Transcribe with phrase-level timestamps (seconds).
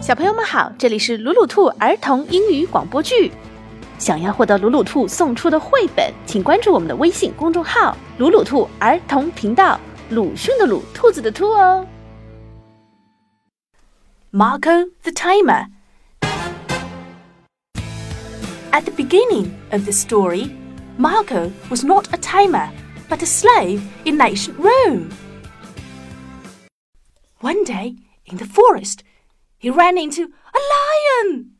[0.00, 3.30] 小朋友们好，这里是鲁鲁兔儿童英语广播剧。
[3.98, 9.78] 想要获得鲁鲁兔送出的绘本，请关注我们的微信公众号“鲁鲁兔儿童频道”。
[10.10, 11.86] 鲁迅的鲁，兔子的兔哦。
[14.32, 15.66] Marco the Timer.
[18.72, 20.50] At the beginning of the story,
[20.98, 22.70] Marco was not a tamer,
[23.08, 25.10] but a slave in ancient Rome.
[27.40, 27.96] One day,
[28.26, 29.00] in the forest,
[29.57, 31.51] he ran into a lion.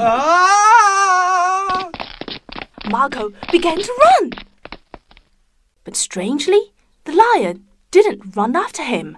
[0.00, 0.78] Ah!
[2.90, 4.32] Marco began to run.
[5.84, 6.72] But strangely,
[7.04, 9.16] the lion didn't run after him.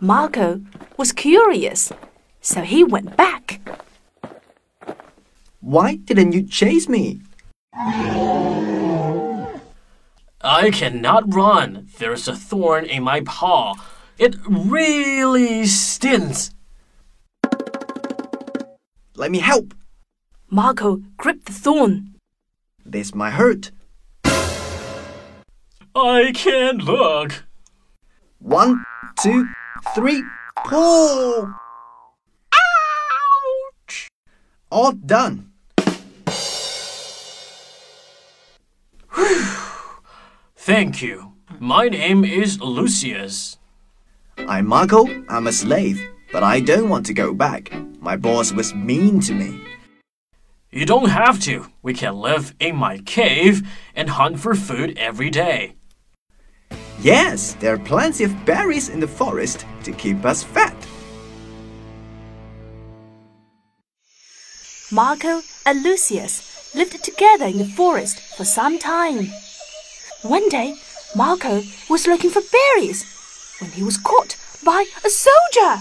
[0.00, 0.60] Marco
[0.96, 1.92] was curious,
[2.40, 3.60] so he went back.
[5.60, 7.20] Why didn't you chase me?
[10.44, 11.88] I cannot run.
[11.98, 13.74] There's a thorn in my paw.
[14.18, 16.54] It really stings.
[19.16, 19.74] Let me help.
[20.50, 22.14] Marco gripped the thorn.
[22.84, 23.70] This might hurt.
[25.94, 27.44] I can't look.
[28.38, 28.84] One,
[29.22, 29.48] two,
[29.94, 30.24] three,
[30.64, 31.54] pull!
[33.84, 34.08] Ouch!
[34.70, 35.52] All done.
[40.56, 41.34] Thank you.
[41.58, 43.58] My name is Lucius.
[44.38, 45.06] I'm Marco.
[45.28, 46.02] I'm a slave,
[46.32, 47.72] but I don't want to go back.
[48.00, 49.60] My boss was mean to me.
[50.70, 51.66] You don't have to.
[51.82, 55.76] We can live in my cave and hunt for food every day.
[57.00, 60.76] Yes, there are plenty of berries in the forest to keep us fat.
[64.90, 69.28] Marco and Lucius lived together in the forest for some time.
[70.22, 70.76] One day,
[71.14, 73.11] Marco was looking for berries
[73.62, 75.80] when he was caught by a soldier.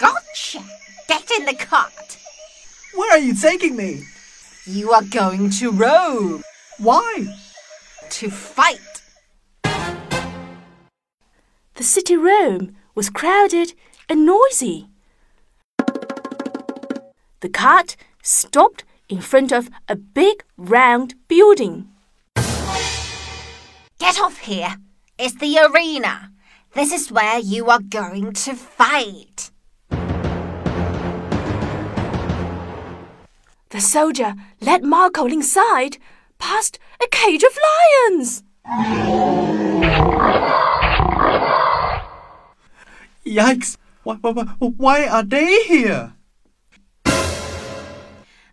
[0.00, 0.64] Gotcha!
[1.06, 2.16] Get in the cart.
[2.94, 4.04] Where are you taking me?
[4.64, 6.42] You are going to Rome
[6.78, 7.26] Why?
[8.08, 8.80] to fight.
[11.74, 13.74] The city Rome was crowded
[14.08, 14.88] and noisy.
[17.40, 21.88] The cart stopped in front of a big round building.
[23.98, 24.76] Get off here.
[25.22, 26.32] It's the arena.
[26.72, 29.50] This is where you are going to fight.
[33.68, 34.32] The soldier
[34.62, 35.98] led Marco inside,
[36.38, 38.42] past a cage of lions.
[43.26, 43.76] Yikes!
[44.04, 46.14] Why, why, why are they here?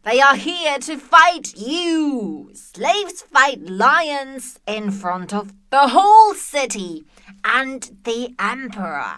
[0.08, 2.52] They are here to fight you.
[2.54, 7.04] Slaves fight lions in front of the whole city
[7.44, 9.18] and the emperor.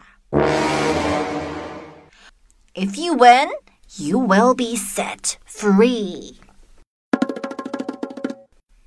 [2.73, 3.51] If you win,
[3.97, 6.39] you will be set free.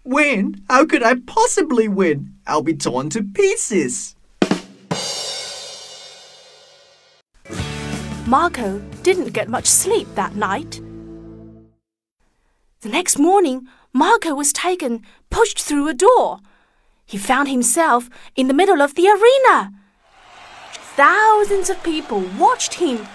[0.03, 0.61] Win?
[0.69, 2.35] How could I possibly win?
[2.49, 4.17] I'll be torn to pieces.
[8.27, 10.82] Marco didn't get much sleep that night.
[12.83, 16.41] The next morning, Marco was taken, pushed through a door.
[17.07, 19.73] He found himself in the middle of the arena.
[20.97, 23.07] Thousands of people watched him.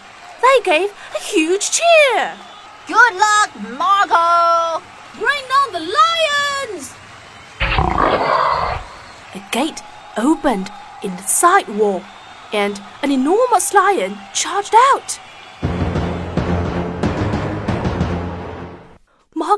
[0.42, 2.38] They gave a huge cheer.
[2.88, 4.82] Good luck, Marco!
[5.20, 6.94] Bring on the lions!
[9.36, 9.82] A gate
[10.16, 10.72] opened
[11.04, 12.04] in the side wall,
[12.54, 15.20] and an enormous lion charged out.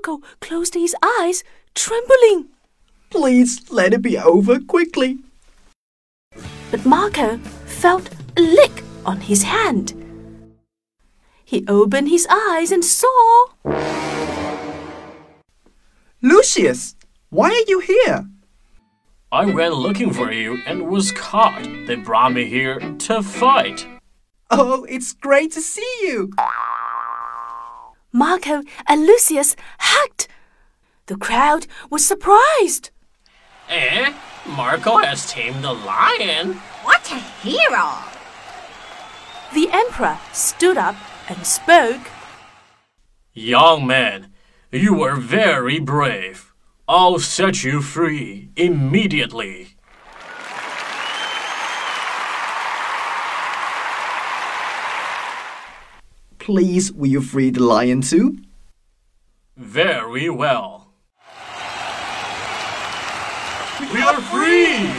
[0.10, 1.44] Marco closed his eyes,
[1.76, 2.48] trembling.
[3.12, 5.20] Please let it be over quickly.
[6.72, 9.94] But Marco felt a lick on his hand.
[11.46, 13.48] He opened his eyes and saw.
[16.22, 16.96] Lucius,
[17.30, 18.28] why are you here?
[19.32, 21.64] I went looking for you and was caught.
[21.86, 23.86] They brought me here to fight.
[24.50, 26.32] Oh, it's great to see you.
[28.12, 30.28] Marco and Lucius hugged.
[31.06, 32.90] The crowd was surprised.
[33.70, 34.14] Eh?
[34.48, 36.54] Marco has tamed the lion.
[36.84, 37.90] What a hero!
[39.54, 40.96] The emperor stood up
[41.28, 42.08] and spoke.
[43.34, 44.32] Young man,
[44.72, 46.52] you are very brave.
[46.88, 49.78] I'll set you free immediately.
[56.50, 58.36] Please, will you free the lion too?
[59.56, 60.96] Very well.
[63.94, 64.90] We are free!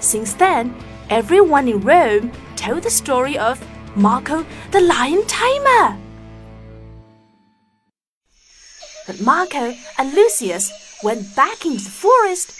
[0.00, 0.74] Since then,
[1.08, 3.64] everyone in Rome told the story of
[3.94, 5.96] Marco the Lion Tamer.
[9.06, 12.59] But Marco and Lucius went back into the forest